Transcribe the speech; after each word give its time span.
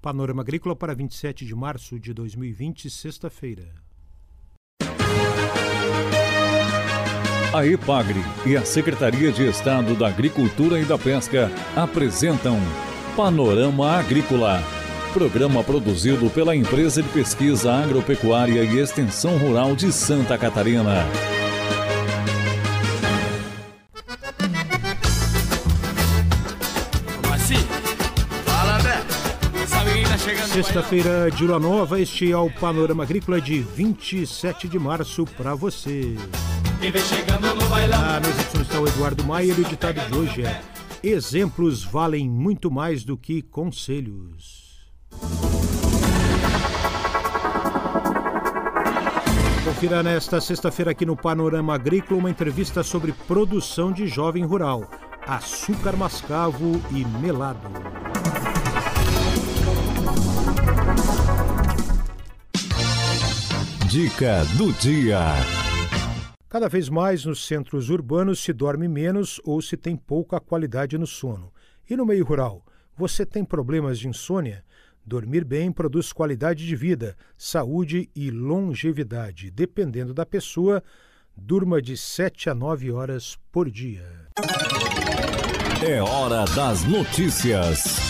Panorama 0.00 0.40
Agrícola 0.40 0.74
para 0.74 0.94
27 0.94 1.44
de 1.44 1.54
março 1.54 2.00
de 2.00 2.14
2020, 2.14 2.88
sexta-feira. 2.88 3.68
A 7.52 7.66
EPAGRE 7.66 8.20
e 8.46 8.56
a 8.56 8.64
Secretaria 8.64 9.30
de 9.30 9.46
Estado 9.46 9.94
da 9.94 10.08
Agricultura 10.08 10.80
e 10.80 10.84
da 10.84 10.96
Pesca 10.96 11.50
apresentam 11.76 12.58
Panorama 13.14 13.90
Agrícola, 13.90 14.62
programa 15.12 15.62
produzido 15.62 16.30
pela 16.30 16.56
Empresa 16.56 17.02
de 17.02 17.08
Pesquisa 17.10 17.72
Agropecuária 17.72 18.64
e 18.64 18.78
Extensão 18.78 19.36
Rural 19.36 19.76
de 19.76 19.92
Santa 19.92 20.38
Catarina. 20.38 21.04
Sexta-feira 30.62 31.30
de 31.30 31.42
lua 31.42 31.58
nova, 31.58 31.98
este 31.98 32.30
é 32.30 32.36
o 32.36 32.50
Panorama 32.50 33.02
Agrícola 33.02 33.40
de 33.40 33.60
27 33.60 34.68
de 34.68 34.78
março 34.78 35.24
para 35.24 35.54
você. 35.54 36.14
Mesa 36.78 36.98
de 37.00 38.52
som 38.52 38.60
está 38.60 38.78
o 38.78 38.86
Eduardo 38.86 39.24
Maia 39.24 39.54
e 39.56 39.58
o 39.58 39.64
ditado 39.64 39.98
de 40.06 40.18
hoje 40.18 40.42
é 40.44 40.60
Exemplos 41.02 41.82
valem 41.82 42.28
muito 42.28 42.70
mais 42.70 43.04
do 43.04 43.16
que 43.16 43.40
conselhos. 43.40 44.86
Confira 49.64 50.02
nesta 50.02 50.42
sexta-feira 50.42 50.90
aqui 50.90 51.06
no 51.06 51.16
Panorama 51.16 51.74
Agrícola 51.74 52.20
uma 52.20 52.30
entrevista 52.30 52.82
sobre 52.82 53.14
produção 53.26 53.90
de 53.90 54.06
jovem 54.06 54.44
rural, 54.44 54.90
açúcar 55.26 55.96
mascavo 55.96 56.78
e 56.90 57.02
melado. 57.18 57.99
Dica 63.90 64.44
do 64.56 64.72
dia. 64.74 65.18
Cada 66.48 66.68
vez 66.68 66.88
mais 66.88 67.24
nos 67.24 67.44
centros 67.44 67.90
urbanos 67.90 68.38
se 68.38 68.52
dorme 68.52 68.86
menos 68.86 69.40
ou 69.44 69.60
se 69.60 69.76
tem 69.76 69.96
pouca 69.96 70.38
qualidade 70.38 70.96
no 70.96 71.08
sono. 71.08 71.52
E 71.90 71.96
no 71.96 72.06
meio 72.06 72.24
rural, 72.24 72.64
você 72.96 73.26
tem 73.26 73.44
problemas 73.44 73.98
de 73.98 74.06
insônia? 74.06 74.64
Dormir 75.04 75.44
bem 75.44 75.72
produz 75.72 76.12
qualidade 76.12 76.64
de 76.64 76.76
vida, 76.76 77.16
saúde 77.36 78.08
e 78.14 78.30
longevidade. 78.30 79.50
Dependendo 79.50 80.14
da 80.14 80.24
pessoa, 80.24 80.84
durma 81.36 81.82
de 81.82 81.96
7 81.96 82.48
a 82.48 82.54
9 82.54 82.92
horas 82.92 83.36
por 83.50 83.68
dia. 83.68 84.06
É 85.84 86.00
hora 86.00 86.44
das 86.54 86.84
notícias. 86.84 88.09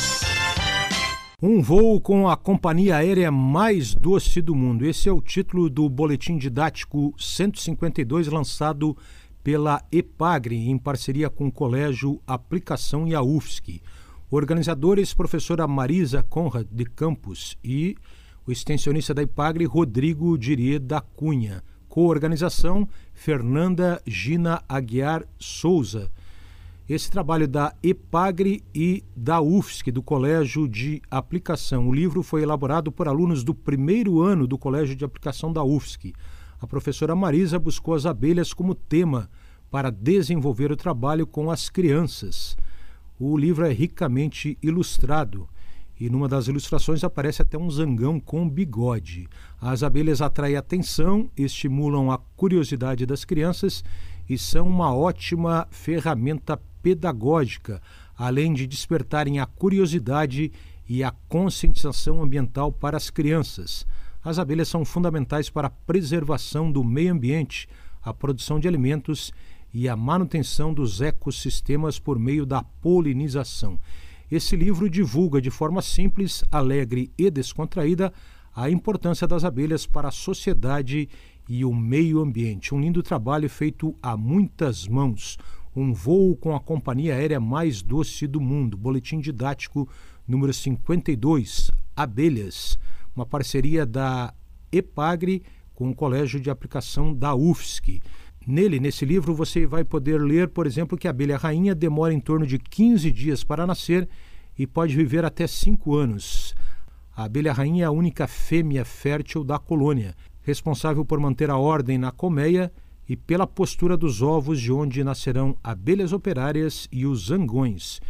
Um 1.43 1.63
voo 1.63 1.99
com 2.03 2.29
a 2.29 2.37
companhia 2.37 2.97
aérea 2.97 3.33
mais 3.33 3.95
doce 3.95 4.43
do 4.43 4.55
mundo. 4.55 4.85
Esse 4.85 5.09
é 5.09 5.13
o 5.13 5.23
título 5.23 5.71
do 5.71 5.89
boletim 5.89 6.37
didático 6.37 7.15
152 7.17 8.27
lançado 8.27 8.95
pela 9.43 9.83
EPAGRE 9.91 10.69
em 10.69 10.77
parceria 10.77 11.31
com 11.31 11.47
o 11.47 11.53
Colégio 11.53 12.21
Aplicação 12.27 13.09
e 13.09 13.15
a 13.15 13.23
UFSC. 13.23 13.81
Organizadores 14.31 15.15
professora 15.15 15.67
Marisa 15.67 16.23
Conrad 16.23 16.67
de 16.71 16.85
Campos 16.85 17.57
e 17.65 17.97
o 18.47 18.53
extensionista 18.53 19.15
da 19.15 19.23
EPAGRE 19.23 19.65
Rodrigo 19.65 20.37
Dirie 20.37 20.79
da 20.79 21.01
Cunha. 21.01 21.65
Coorganização 21.89 22.87
Fernanda 23.15 24.03
Gina 24.07 24.63
Aguiar 24.69 25.25
Souza 25.39 26.11
esse 26.93 27.09
trabalho 27.09 27.47
da 27.47 27.73
EPAGRE 27.85 28.65
e 28.75 29.05
da 29.15 29.41
UFSC, 29.41 29.93
do 29.93 30.03
Colégio 30.03 30.69
de 30.69 31.01
Aplicação. 31.09 31.89
O 31.89 31.95
livro 31.95 32.21
foi 32.21 32.43
elaborado 32.43 32.91
por 32.91 33.07
alunos 33.07 33.45
do 33.45 33.55
primeiro 33.55 34.21
ano 34.21 34.45
do 34.45 34.59
Colégio 34.59 34.97
de 34.97 35.05
Aplicação 35.05 35.53
da 35.53 35.63
UFSC. 35.63 36.13
A 36.61 36.67
professora 36.67 37.15
Marisa 37.15 37.61
buscou 37.61 37.95
as 37.95 38.07
abelhas 38.07 38.53
como 38.53 38.75
tema 38.75 39.31
para 39.71 39.89
desenvolver 39.89 40.73
o 40.73 40.77
trabalho 40.77 41.29
com 41.29 41.49
as 41.49 41.71
crianças. 41.71 42.57
O 43.21 43.37
livro 43.39 43.65
é 43.65 43.73
ricamente 43.73 44.59
ilustrado 44.61 45.49
e 46.01 46.11
numa 46.11 46.27
das 46.27 46.49
ilustrações 46.49 47.05
aparece 47.05 47.41
até 47.41 47.57
um 47.57 47.71
zangão 47.71 48.19
com 48.19 48.49
bigode. 48.49 49.29
As 49.61 49.85
abelhas 49.85 50.21
atraem 50.21 50.57
atenção, 50.57 51.31
estimulam 51.37 52.11
a 52.11 52.19
curiosidade 52.35 53.07
das 53.07 53.25
crianças 53.25 53.85
e 54.29 54.37
são 54.37 54.67
uma 54.67 54.93
ótima 54.93 55.69
ferramenta 55.71 56.61
pedagógica, 56.83 57.81
além 58.17 58.53
de 58.53 58.67
despertarem 58.67 59.39
a 59.39 59.47
curiosidade 59.47 60.53
e 60.89 61.05
a 61.05 61.11
conscientização 61.29 62.23
ambiental 62.23 62.73
para 62.73 62.97
as 62.97 63.11
crianças. 63.11 63.87
As 64.23 64.39
abelhas 64.39 64.69
são 64.69 64.85
fundamentais 64.85 65.49
para 65.49 65.69
a 65.69 65.71
preservação 65.71 66.71
do 66.71 66.85
meio 66.85 67.13
ambiente, 67.13 67.69
a 68.03 68.13
produção 68.13 68.59
de 68.61 68.69
alimentos 68.69 69.33
e 69.73 69.89
a 69.89 69.97
manutenção 69.97 70.75
dos 70.75 71.01
ecossistemas 71.01 71.99
por 71.99 72.19
meio 72.19 72.45
da 72.45 72.63
polinização. 72.63 73.79
Esse 74.31 74.57
livro 74.57 74.89
divulga 74.91 75.41
de 75.41 75.51
forma 75.51 75.81
simples, 75.81 76.45
alegre 76.51 77.11
e 77.17 77.31
descontraída 77.31 78.13
a 78.55 78.69
importância 78.69 79.27
das 79.27 79.45
abelhas 79.45 79.87
para 79.87 80.09
a 80.09 80.13
sociedade 80.13 81.09
e 81.49 81.65
o 81.65 81.75
meio 81.75 82.21
ambiente. 82.21 82.75
Um 82.75 82.81
lindo 82.81 83.03
trabalho 83.03 83.49
feito 83.49 83.95
a 84.03 84.17
muitas 84.17 84.87
mãos 84.87 85.37
um 85.75 85.93
voo 85.93 86.37
com 86.37 86.55
a 86.55 86.61
companhia 86.61 87.15
aérea 87.15 87.41
mais 87.41 87.83
doce 87.83 88.27
do 88.27 88.41
mundo. 88.41 88.77
Boletim 88.77 89.21
didático 89.21 89.89
número 90.27 90.53
52, 90.53 91.71
Abelhas, 91.97 92.79
uma 93.15 93.27
parceria 93.27 93.85
da 93.85 94.33
EPAGRE 94.73 95.43
com 95.75 95.91
o 95.91 95.95
Colégio 95.95 96.41
de 96.41 96.51
Aplicação 96.51 97.15
da 97.15 97.35
UFSC. 97.35 98.01
Nele, 98.47 98.81
nesse 98.81 99.05
livro, 99.05 99.35
você 99.35 99.67
vai 99.67 99.85
poder 99.85 100.21
ler, 100.21 100.49
por 100.49 100.67
exemplo, 100.67 100.97
que 100.97 101.07
a 101.07 101.11
abelha 101.11 101.37
rainha 101.37 101.75
demora 101.75 102.13
em 102.13 102.21
torno 102.21 102.47
de 102.47 102.59
15 102.59 103.11
dias 103.11 103.45
para 103.45 103.67
nascer 103.67 104.09
e 104.59 104.67
pode 104.67 104.95
viver 104.97 105.25
até 105.25 105.47
5 105.47 105.95
anos. 105.95 106.55
A 107.15 107.25
abelha 107.25 107.53
rainha 107.53 107.85
é 107.85 107.87
a 107.87 107.91
única 107.91 108.27
fêmea 108.27 108.85
fértil 108.85 109.45
da 109.45 109.59
colônia, 109.59 110.15
responsável 110.43 111.05
por 111.05 111.21
manter 111.21 111.51
a 111.51 111.57
ordem 111.57 111.99
na 111.99 112.11
colmeia 112.11 112.73
e 113.11 113.17
pela 113.17 113.45
postura 113.45 113.97
dos 113.97 114.23
ovos 114.23 114.61
de 114.61 114.71
onde 114.71 115.03
nascerão 115.03 115.57
abelhas 115.65 116.13
operárias 116.13 116.87
e 116.93 117.05
os 117.05 117.27
zangões. 117.27 118.01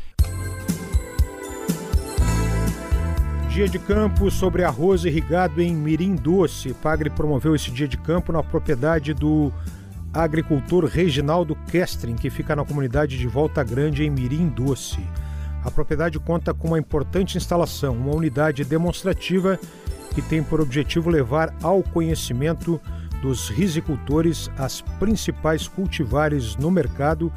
Dia 3.49 3.67
de 3.67 3.79
campo 3.79 4.31
sobre 4.31 4.63
arroz 4.63 5.07
irrigado 5.07 5.63
em 5.63 5.75
Mirim 5.75 6.15
Doce. 6.15 6.75
Pagre 6.75 7.09
promoveu 7.09 7.55
esse 7.55 7.71
dia 7.71 7.89
de 7.89 7.97
campo 7.97 8.31
na 8.31 8.43
propriedade 8.43 9.15
do 9.15 9.51
agricultor 10.13 10.85
Reginaldo 10.85 11.57
Kestrin, 11.71 12.15
que 12.15 12.29
fica 12.29 12.55
na 12.55 12.67
comunidade 12.67 13.17
de 13.17 13.27
Volta 13.27 13.65
Grande, 13.65 14.05
em 14.05 14.11
Mirim 14.11 14.51
Doce. 14.51 15.01
A 15.65 15.71
propriedade 15.71 16.19
conta 16.19 16.53
com 16.53 16.69
uma 16.69 16.79
importante 16.79 17.39
instalação, 17.39 17.97
uma 17.97 18.15
unidade 18.15 18.65
demonstrativa 18.65 19.59
que 20.15 20.21
tem 20.21 20.43
por 20.43 20.61
objetivo 20.61 21.09
levar 21.09 21.55
ao 21.63 21.83
conhecimento 21.83 22.79
dos 23.23 23.49
risicultores 23.49 24.51
as 24.57 24.81
principais 24.99 25.69
cultivares 25.69 26.57
no 26.57 26.71
mercado 26.71 27.33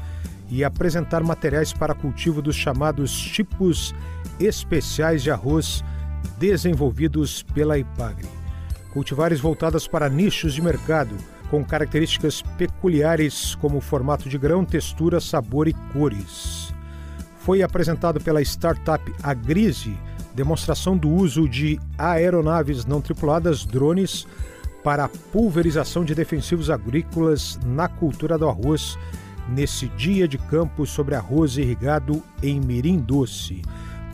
e 0.48 0.62
apresentar 0.62 1.22
materiais 1.22 1.72
para 1.72 1.94
cultivo 1.94 2.42
dos 2.42 2.56
chamados 2.56 3.12
tipos 3.12 3.94
especiais 4.38 5.22
de 5.22 5.30
arroz 5.30 5.82
desenvolvidos 6.38 7.42
pela 7.42 7.78
IPAGRE. 7.78 8.28
Cultivares 8.92 9.40
voltadas 9.40 9.88
para 9.88 10.08
nichos 10.08 10.54
de 10.54 10.62
mercado, 10.62 11.16
com 11.50 11.64
características 11.64 12.42
peculiares 12.56 13.54
como 13.56 13.80
formato 13.80 14.28
de 14.28 14.38
grão, 14.38 14.64
textura, 14.64 15.20
sabor 15.20 15.68
e 15.68 15.74
cores. 15.92 16.72
Foi 17.38 17.62
apresentado 17.62 18.20
pela 18.20 18.40
startup 18.42 19.12
Agrise 19.22 19.96
demonstração 20.34 20.96
do 20.96 21.08
uso 21.08 21.48
de 21.48 21.80
aeronaves 21.96 22.84
não 22.84 23.00
tripuladas, 23.00 23.64
drones, 23.64 24.26
para 24.84 25.06
a 25.06 25.08
pulverização 25.08 26.04
de 26.04 26.14
defensivos 26.14 26.68
agrícolas 26.68 27.58
na 27.64 27.88
cultura 27.88 28.36
do 28.36 28.46
arroz 28.46 28.98
nesse 29.48 29.88
dia 29.88 30.28
de 30.28 30.36
campo 30.36 30.86
sobre 30.86 31.14
arroz 31.14 31.56
irrigado 31.56 32.22
em 32.42 32.60
Mirim 32.60 32.98
Doce. 32.98 33.62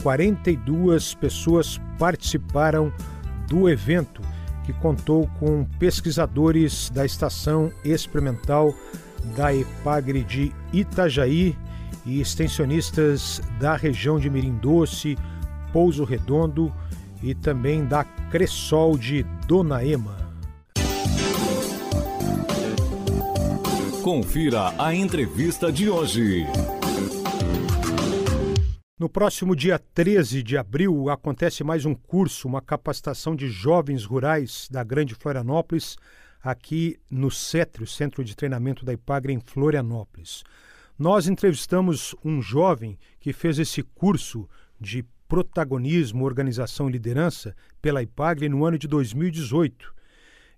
42 0.02 1.14
pessoas 1.14 1.80
participaram 1.98 2.92
do 3.48 3.68
evento, 3.68 4.22
que 4.64 4.72
contou 4.72 5.28
com 5.40 5.66
pesquisadores 5.78 6.88
da 6.90 7.04
Estação 7.04 7.72
Experimental 7.84 8.72
da 9.36 9.54
EPAGRE 9.54 10.22
de 10.24 10.52
Itajaí 10.72 11.56
e 12.06 12.20
extensionistas 12.20 13.42
da 13.58 13.76
região 13.76 14.18
de 14.18 14.30
Mirim 14.30 14.56
Doce, 14.56 15.18
Pouso 15.72 16.04
Redondo 16.04 16.72
e 17.22 17.34
também 17.34 17.84
da 17.84 18.04
Cressol 18.04 18.96
de 18.96 19.24
Donaema. 19.46 20.19
Confira 24.02 24.72
a 24.82 24.94
entrevista 24.94 25.70
de 25.70 25.90
hoje. 25.90 26.46
No 28.98 29.10
próximo 29.10 29.54
dia 29.54 29.78
13 29.78 30.42
de 30.42 30.56
abril 30.56 31.10
acontece 31.10 31.62
mais 31.62 31.84
um 31.84 31.94
curso, 31.94 32.48
uma 32.48 32.62
capacitação 32.62 33.36
de 33.36 33.48
jovens 33.50 34.06
rurais 34.06 34.68
da 34.70 34.82
Grande 34.82 35.14
Florianópolis, 35.14 35.98
aqui 36.42 36.98
no 37.10 37.30
CETRE, 37.30 37.84
o 37.84 37.86
Centro 37.86 38.24
de 38.24 38.34
Treinamento 38.34 38.86
da 38.86 38.94
IPAGRE 38.94 39.34
em 39.34 39.40
Florianópolis. 39.40 40.44
Nós 40.98 41.28
entrevistamos 41.28 42.14
um 42.24 42.40
jovem 42.40 42.98
que 43.20 43.34
fez 43.34 43.58
esse 43.58 43.82
curso 43.82 44.48
de 44.80 45.04
protagonismo, 45.28 46.24
organização 46.24 46.88
e 46.88 46.92
liderança 46.92 47.54
pela 47.82 48.02
IPAGRE 48.02 48.48
no 48.48 48.64
ano 48.64 48.78
de 48.78 48.88
2018. 48.88 49.94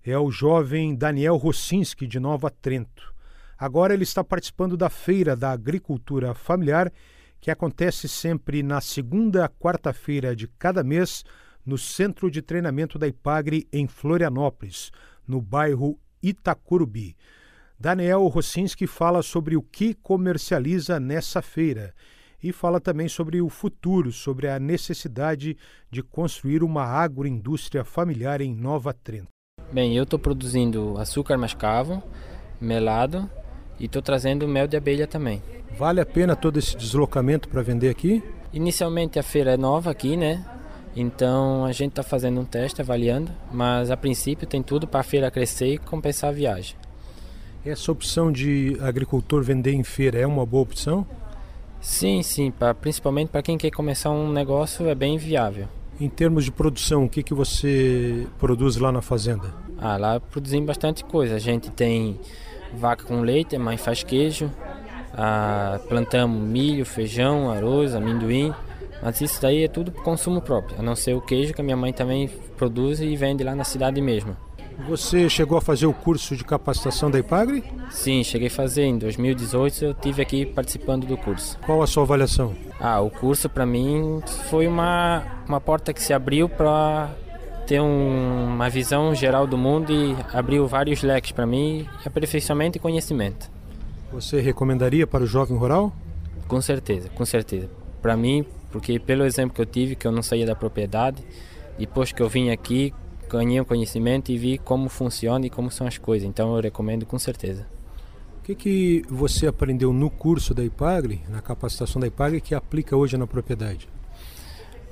É 0.01 0.17
o 0.17 0.31
jovem 0.31 0.95
Daniel 0.95 1.35
Rossinski, 1.35 2.07
de 2.07 2.21
Nova 2.21 2.49
Trento. 2.49 3.12
Agora 3.57 3.93
ele 3.93 4.03
está 4.03 4.23
participando 4.23 4.75
da 4.75 4.89
Feira 4.89 5.35
da 5.35 5.51
Agricultura 5.51 6.33
Familiar 6.33 6.91
que 7.43 7.51
acontece 7.51 8.07
sempre 8.07 8.63
na 8.63 8.79
segunda 8.79 9.49
quarta-feira 9.49 10.33
de 10.33 10.47
cada 10.47 10.81
mês 10.81 11.25
no 11.65 11.77
Centro 11.77 12.31
de 12.31 12.41
Treinamento 12.41 12.97
da 12.97 13.05
IPAGRE 13.05 13.67
em 13.69 13.85
Florianópolis, 13.85 14.91
no 15.27 15.41
bairro 15.41 15.99
Itacurubi. 16.21 17.17
Daniel 17.77 18.25
Rossinski 18.27 18.87
fala 18.87 19.21
sobre 19.21 19.57
o 19.57 19.61
que 19.61 19.93
comercializa 19.93 21.01
nessa 21.01 21.41
feira 21.41 21.93
e 22.41 22.53
fala 22.53 22.79
também 22.79 23.09
sobre 23.09 23.41
o 23.41 23.49
futuro, 23.49 24.13
sobre 24.13 24.47
a 24.47 24.57
necessidade 24.57 25.57
de 25.91 26.01
construir 26.01 26.63
uma 26.63 26.85
agroindústria 26.85 27.83
familiar 27.83 28.39
em 28.39 28.55
Nova 28.55 28.93
Trento. 28.93 29.27
Bem, 29.69 29.97
eu 29.97 30.05
estou 30.05 30.17
produzindo 30.17 30.97
açúcar 30.97 31.37
mascavo, 31.37 32.01
melado 32.61 33.29
e 33.83 33.85
estou 33.85 34.01
trazendo 34.01 34.47
mel 34.47 34.65
de 34.65 34.77
abelha 34.77 35.05
também. 35.05 35.43
Vale 35.77 35.99
a 35.99 36.05
pena 36.05 36.37
todo 36.37 36.57
esse 36.57 36.77
deslocamento 36.77 37.49
para 37.49 37.61
vender 37.61 37.89
aqui? 37.89 38.23
Inicialmente 38.53 39.19
a 39.19 39.23
feira 39.23 39.55
é 39.55 39.57
nova 39.57 39.91
aqui, 39.91 40.15
né? 40.15 40.45
Então 40.95 41.65
a 41.65 41.71
gente 41.73 41.89
está 41.89 42.01
fazendo 42.01 42.39
um 42.39 42.45
teste, 42.45 42.79
avaliando, 42.79 43.29
mas 43.51 43.91
a 43.91 43.97
princípio 43.97 44.47
tem 44.47 44.63
tudo 44.63 44.87
para 44.87 45.01
a 45.01 45.03
feira 45.03 45.29
crescer 45.29 45.73
e 45.73 45.77
compensar 45.77 46.29
a 46.29 46.33
viagem. 46.33 46.77
Essa 47.65 47.91
opção 47.91 48.31
de 48.31 48.77
agricultor 48.79 49.43
vender 49.43 49.73
em 49.73 49.83
feira 49.83 50.17
é 50.17 50.25
uma 50.25 50.45
boa 50.45 50.63
opção? 50.63 51.05
Sim, 51.81 52.23
sim, 52.23 52.51
pra, 52.51 52.73
principalmente 52.73 53.31
para 53.31 53.41
quem 53.41 53.57
quer 53.57 53.71
começar 53.71 54.11
um 54.11 54.31
negócio 54.31 54.87
é 54.87 54.95
bem 54.95 55.17
viável. 55.17 55.67
Em 55.99 56.07
termos 56.07 56.45
de 56.45 56.51
produção, 56.53 57.03
o 57.03 57.09
que, 57.09 57.21
que 57.21 57.33
você 57.33 58.25
produz 58.39 58.77
lá 58.77 58.93
na 58.93 59.01
fazenda? 59.01 59.53
Ah, 59.77 59.97
lá 59.97 60.19
produzimos 60.21 60.67
bastante 60.67 61.03
coisa. 61.03 61.35
A 61.35 61.39
gente 61.39 61.69
tem 61.69 62.17
vaca 62.75 63.03
com 63.03 63.21
leite, 63.21 63.55
a 63.55 63.59
mãe 63.59 63.77
faz 63.77 64.03
queijo, 64.03 64.51
ah, 65.13 65.79
plantamos 65.87 66.41
milho, 66.41 66.85
feijão, 66.85 67.51
arroz, 67.51 67.93
amendoim, 67.95 68.53
mas 69.01 69.21
isso 69.21 69.41
daí 69.41 69.63
é 69.63 69.67
tudo 69.67 69.91
para 69.91 70.01
consumo 70.01 70.41
próprio, 70.41 70.79
a 70.79 70.81
não 70.81 70.95
ser 70.95 71.13
o 71.15 71.21
queijo 71.21 71.53
que 71.53 71.61
a 71.61 71.63
minha 71.63 71.77
mãe 71.77 71.93
também 71.93 72.27
produz 72.57 72.99
e 72.99 73.15
vende 73.15 73.43
lá 73.43 73.53
na 73.53 73.63
cidade 73.63 74.01
mesmo. 74.01 74.35
Você 74.87 75.29
chegou 75.29 75.57
a 75.57 75.61
fazer 75.61 75.85
o 75.85 75.93
curso 75.93 76.35
de 76.35 76.43
capacitação 76.43 77.09
da 77.09 77.19
IPAGRE? 77.19 77.63
Sim, 77.91 78.23
cheguei 78.23 78.47
a 78.47 78.51
fazer. 78.51 78.83
Em 78.83 78.97
2018 78.97 79.85
eu 79.85 79.93
tive 79.93 80.21
aqui 80.21 80.45
participando 80.45 81.05
do 81.05 81.15
curso. 81.15 81.57
Qual 81.65 81.81
a 81.81 81.87
sua 81.87 82.03
avaliação? 82.03 82.55
Ah, 82.79 82.99
o 82.99 83.09
curso 83.09 83.47
para 83.47 83.65
mim 83.65 84.19
foi 84.49 84.67
uma, 84.67 85.23
uma 85.47 85.61
porta 85.61 85.93
que 85.93 86.01
se 86.01 86.11
abriu 86.11 86.49
para 86.49 87.11
ter 87.65 87.81
um, 87.81 88.53
uma 88.53 88.69
visão 88.69 89.13
geral 89.15 89.47
do 89.47 89.57
mundo 89.57 89.91
e 89.91 90.15
abriu 90.33 90.67
vários 90.67 91.01
leques 91.01 91.31
para 91.31 91.45
mim, 91.45 91.87
aperfeiçoamento 92.05 92.77
e 92.77 92.81
conhecimento. 92.81 93.49
Você 94.11 94.39
recomendaria 94.41 95.07
para 95.07 95.23
o 95.23 95.27
jovem 95.27 95.57
rural? 95.57 95.91
Com 96.47 96.61
certeza, 96.61 97.09
com 97.09 97.25
certeza. 97.25 97.69
Para 98.01 98.15
mim, 98.15 98.45
porque 98.71 98.99
pelo 98.99 99.25
exemplo 99.25 99.55
que 99.55 99.61
eu 99.61 99.65
tive, 99.65 99.95
que 99.95 100.05
eu 100.05 100.11
não 100.11 100.21
saía 100.21 100.45
da 100.45 100.55
propriedade, 100.55 101.23
depois 101.77 102.11
que 102.11 102.21
eu 102.21 102.29
vim 102.29 102.49
aqui, 102.51 102.93
ganhei 103.29 103.59
o 103.59 103.65
conhecimento 103.65 104.31
e 104.31 104.37
vi 104.37 104.57
como 104.57 104.89
funciona 104.89 105.45
e 105.45 105.49
como 105.49 105.71
são 105.71 105.87
as 105.87 105.97
coisas. 105.97 106.27
Então 106.27 106.55
eu 106.55 106.61
recomendo 106.61 107.05
com 107.05 107.17
certeza. 107.17 107.65
O 108.39 108.43
que, 108.43 108.55
que 108.55 109.01
você 109.09 109.47
aprendeu 109.47 109.93
no 109.93 110.09
curso 110.09 110.53
da 110.53 110.63
IPAGRE, 110.63 111.21
na 111.29 111.41
capacitação 111.41 112.01
da 112.01 112.07
IPAGRE, 112.07 112.41
que 112.41 112.53
aplica 112.53 112.95
hoje 112.95 113.17
na 113.17 113.25
propriedade? 113.25 113.87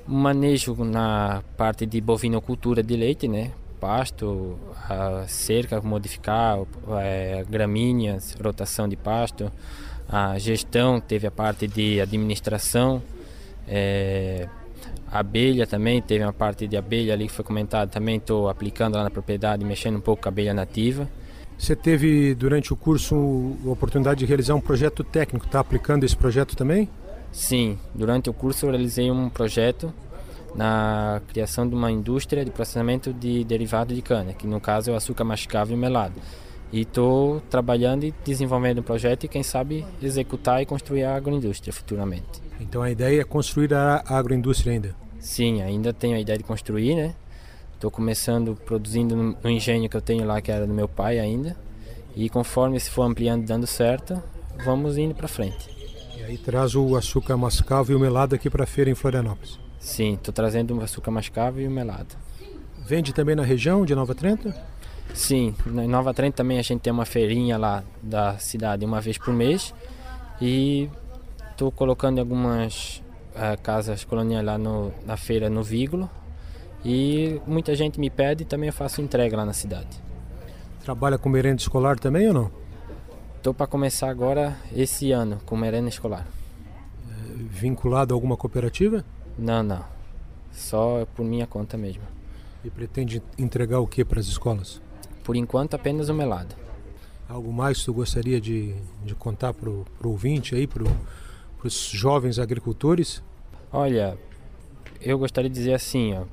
Manejo 0.06 0.84
na 0.84 1.42
parte 1.56 1.86
de 1.86 2.00
bovinocultura 2.00 2.82
de 2.82 2.96
leite, 2.96 3.28
né? 3.28 3.52
pasto, 3.82 4.56
a 4.88 5.24
cerca 5.26 5.80
modificar, 5.80 6.56
é, 7.00 7.44
gramíneas, 7.50 8.36
rotação 8.40 8.88
de 8.88 8.94
pasto, 8.94 9.50
a 10.08 10.38
gestão 10.38 11.00
teve 11.00 11.26
a 11.26 11.32
parte 11.32 11.66
de 11.66 12.00
administração, 12.00 13.02
é, 13.66 14.48
abelha 15.10 15.66
também 15.66 16.00
teve 16.00 16.22
uma 16.22 16.32
parte 16.32 16.68
de 16.68 16.76
abelha 16.76 17.12
ali 17.12 17.26
que 17.26 17.32
foi 17.32 17.44
comentado 17.44 17.90
também 17.90 18.18
estou 18.18 18.48
aplicando 18.48 18.94
lá 18.94 19.02
na 19.02 19.10
propriedade 19.10 19.64
mexendo 19.64 19.96
um 19.96 20.00
pouco 20.00 20.22
com 20.22 20.28
a 20.28 20.30
abelha 20.30 20.54
nativa. 20.54 21.08
Você 21.58 21.74
teve 21.74 22.36
durante 22.36 22.72
o 22.72 22.76
curso 22.76 23.56
a 23.66 23.70
oportunidade 23.70 24.20
de 24.20 24.26
realizar 24.26 24.54
um 24.54 24.60
projeto 24.60 25.02
técnico 25.02 25.46
está 25.46 25.58
aplicando 25.58 26.04
esse 26.04 26.16
projeto 26.16 26.54
também 26.54 26.88
sim 27.32 27.78
durante 27.94 28.30
o 28.30 28.32
curso 28.32 28.66
eu 28.66 28.70
realizei 28.70 29.10
um 29.10 29.28
projeto 29.28 29.92
na 30.54 31.20
criação 31.28 31.68
de 31.68 31.74
uma 31.74 31.90
indústria 31.90 32.44
de 32.44 32.50
processamento 32.50 33.12
de 33.12 33.42
derivado 33.44 33.94
de 33.94 34.02
cana, 34.02 34.32
que 34.32 34.46
no 34.46 34.60
caso 34.60 34.90
é 34.90 34.92
o 34.92 34.96
açúcar 34.96 35.24
mascavo 35.24 35.72
e 35.72 35.76
melado. 35.76 36.14
E 36.72 36.82
estou 36.82 37.40
trabalhando 37.50 38.04
e 38.04 38.14
desenvolvendo 38.24 38.78
um 38.78 38.82
projeto 38.82 39.24
e 39.24 39.28
quem 39.28 39.42
sabe 39.42 39.84
executar 40.02 40.62
e 40.62 40.66
construir 40.66 41.04
a 41.04 41.14
agroindústria 41.14 41.72
futuramente. 41.72 42.40
Então 42.60 42.82
a 42.82 42.90
ideia 42.90 43.20
é 43.20 43.24
construir 43.24 43.74
a 43.74 44.02
agroindústria 44.06 44.72
ainda? 44.72 44.94
Sim, 45.18 45.62
ainda 45.62 45.92
tenho 45.92 46.16
a 46.16 46.20
ideia 46.20 46.38
de 46.38 46.44
construir, 46.44 46.94
né? 46.94 47.14
Estou 47.74 47.90
começando 47.90 48.56
produzindo 48.64 49.16
no 49.16 49.50
engenho 49.50 49.88
que 49.88 49.96
eu 49.96 50.00
tenho 50.00 50.24
lá, 50.24 50.40
que 50.40 50.50
era 50.50 50.66
do 50.66 50.72
meu 50.72 50.88
pai 50.88 51.18
ainda. 51.18 51.56
E 52.14 52.28
conforme 52.28 52.78
se 52.78 52.90
for 52.90 53.02
ampliando 53.02 53.44
dando 53.44 53.66
certo, 53.66 54.22
vamos 54.64 54.96
indo 54.96 55.14
para 55.14 55.28
frente. 55.28 55.81
E 56.22 56.24
aí 56.24 56.38
traz 56.38 56.76
o 56.76 56.94
açúcar 56.94 57.36
mascavo 57.36 57.90
e 57.90 57.96
o 57.96 57.98
melado 57.98 58.36
aqui 58.36 58.48
para 58.48 58.62
a 58.62 58.66
feira 58.66 58.88
em 58.88 58.94
Florianópolis? 58.94 59.58
Sim, 59.80 60.14
estou 60.14 60.32
trazendo 60.32 60.78
o 60.78 60.80
açúcar 60.80 61.10
mascavo 61.10 61.60
e 61.60 61.66
o 61.66 61.70
melado. 61.70 62.14
Vende 62.86 63.12
também 63.12 63.34
na 63.34 63.42
região 63.42 63.84
de 63.84 63.92
Nova 63.92 64.14
Trento? 64.14 64.54
Sim, 65.12 65.52
em 65.66 65.88
Nova 65.88 66.14
Trento 66.14 66.36
também 66.36 66.60
a 66.60 66.62
gente 66.62 66.80
tem 66.80 66.92
uma 66.92 67.04
feirinha 67.04 67.58
lá 67.58 67.82
da 68.00 68.38
cidade 68.38 68.84
uma 68.84 69.00
vez 69.00 69.18
por 69.18 69.34
mês 69.34 69.74
e 70.40 70.88
estou 71.50 71.72
colocando 71.72 72.20
algumas 72.20 73.02
uh, 73.34 73.60
casas 73.60 74.04
coloniais 74.04 74.46
lá 74.46 74.56
no, 74.56 74.92
na 75.04 75.16
feira 75.16 75.50
no 75.50 75.64
Vígulo 75.64 76.08
e 76.84 77.40
muita 77.48 77.74
gente 77.74 77.98
me 77.98 78.10
pede 78.10 78.44
e 78.44 78.46
também 78.46 78.68
eu 78.68 78.72
faço 78.72 79.02
entrega 79.02 79.36
lá 79.36 79.44
na 79.44 79.52
cidade. 79.52 80.00
Trabalha 80.84 81.18
com 81.18 81.28
merenda 81.28 81.60
escolar 81.60 81.98
também 81.98 82.28
ou 82.28 82.34
não? 82.34 82.61
Estou 83.42 83.52
para 83.52 83.66
começar 83.66 84.08
agora 84.08 84.56
esse 84.72 85.10
ano 85.10 85.40
com 85.44 85.56
merenda 85.56 85.88
escolar. 85.88 86.24
É, 87.10 87.42
vinculado 87.50 88.14
a 88.14 88.16
alguma 88.16 88.36
cooperativa? 88.36 89.04
Não, 89.36 89.64
não. 89.64 89.84
Só 90.52 91.04
por 91.06 91.24
minha 91.24 91.44
conta 91.44 91.76
mesmo. 91.76 92.04
E 92.64 92.70
pretende 92.70 93.20
entregar 93.36 93.80
o 93.80 93.86
que 93.88 94.04
para 94.04 94.20
as 94.20 94.26
escolas? 94.26 94.80
Por 95.24 95.34
enquanto, 95.34 95.74
apenas 95.74 96.08
o 96.08 96.14
melado. 96.14 96.54
Algo 97.28 97.52
mais 97.52 97.80
que 97.80 97.86
tu 97.86 97.92
gostaria 97.92 98.40
de, 98.40 98.76
de 99.04 99.12
contar 99.16 99.52
para 99.52 99.68
o 99.68 99.84
ouvinte 100.04 100.54
aí, 100.54 100.68
para 100.68 100.84
os 101.64 101.88
jovens 101.88 102.38
agricultores? 102.38 103.24
Olha, 103.72 104.16
eu 105.00 105.18
gostaria 105.18 105.50
de 105.50 105.56
dizer 105.56 105.74
assim, 105.74 106.14
ó, 106.14 106.26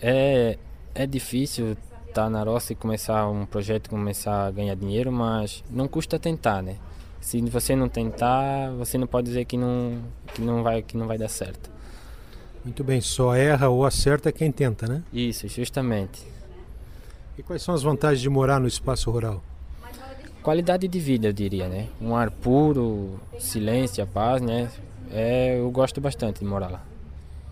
é, 0.00 0.58
é 0.94 1.06
difícil 1.06 1.76
estar 2.16 2.30
na 2.30 2.42
roça 2.42 2.72
e 2.72 2.76
começar 2.76 3.28
um 3.28 3.44
projeto, 3.44 3.90
começar 3.90 4.46
a 4.46 4.50
ganhar 4.50 4.74
dinheiro, 4.74 5.12
mas 5.12 5.62
não 5.70 5.86
custa 5.86 6.18
tentar, 6.18 6.62
né? 6.62 6.76
Se 7.20 7.42
você 7.42 7.76
não 7.76 7.90
tentar, 7.90 8.70
você 8.78 8.96
não 8.96 9.06
pode 9.06 9.26
dizer 9.26 9.44
que 9.44 9.58
não, 9.58 9.98
que 10.32 10.40
não, 10.40 10.62
vai, 10.62 10.80
que 10.80 10.96
não 10.96 11.06
vai 11.06 11.18
dar 11.18 11.28
certo. 11.28 11.70
Muito 12.64 12.82
bem, 12.82 13.02
só 13.02 13.34
erra 13.34 13.68
ou 13.68 13.84
acerta 13.84 14.32
quem 14.32 14.50
tenta, 14.50 14.86
né? 14.86 15.02
Isso, 15.12 15.46
justamente. 15.46 16.26
E 17.36 17.42
quais 17.42 17.62
são 17.62 17.74
as 17.74 17.82
vantagens 17.82 18.22
de 18.22 18.30
morar 18.30 18.58
no 18.58 18.66
espaço 18.66 19.10
rural? 19.10 19.42
Qualidade 20.42 20.88
de 20.88 20.98
vida, 20.98 21.28
eu 21.28 21.32
diria, 21.34 21.68
né? 21.68 21.88
Um 22.00 22.16
ar 22.16 22.30
puro, 22.30 23.20
silêncio, 23.38 24.02
a 24.02 24.06
paz, 24.06 24.40
né? 24.40 24.70
É, 25.10 25.58
eu 25.58 25.70
gosto 25.70 26.00
bastante 26.00 26.40
de 26.40 26.46
morar 26.46 26.70
lá. 26.70 26.82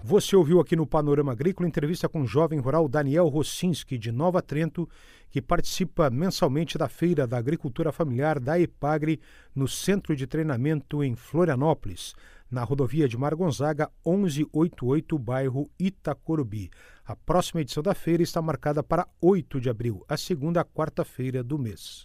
Você 0.07 0.37
ouviu 0.37 0.61
aqui 0.61 0.77
no 0.77 0.87
Panorama 0.87 1.33
Agrícola 1.33 1.67
entrevista 1.67 2.11
com 2.11 2.21
o 2.21 2.27
jovem 2.27 2.59
rural 2.59 2.87
Daniel 2.87 3.27
Rossinski, 3.27 3.97
de 3.97 4.13
Nova 4.13 4.43
Trento, 4.43 4.87
que 5.31 5.41
participa 5.41 6.11
mensalmente 6.11 6.77
da 6.77 6.91
Feira 6.91 7.27
da 7.27 7.39
Agricultura 7.39 7.91
Familiar 7.91 8.39
da 8.39 8.61
EPAGRE 8.61 9.19
no 9.55 9.67
Centro 9.67 10.15
de 10.15 10.27
Treinamento 10.27 11.03
em 11.03 11.17
Florianópolis 11.17 12.13
na 12.51 12.63
rodovia 12.63 13.09
de 13.09 13.17
Mar 13.17 13.35
Gonzaga 13.35 13.91
1188, 14.05 15.19
bairro 15.19 15.71
Itacorubi. 15.79 16.71
A 17.07 17.17
próxima 17.17 17.63
edição 17.63 17.83
da 17.83 17.95
feira 17.95 18.23
está 18.23 18.43
marcada 18.43 18.83
para 18.83 19.09
8 19.23 19.59
de 19.59 19.71
abril, 19.71 20.05
a 20.07 20.19
segunda 20.19 20.63
quarta-feira 20.67 21.43
do 21.43 21.59
mês. 21.59 22.05